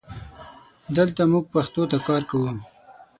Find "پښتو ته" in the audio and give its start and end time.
1.53-1.97